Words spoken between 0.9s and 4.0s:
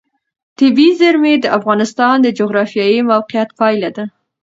زیرمې د افغانستان د جغرافیایي موقیعت پایله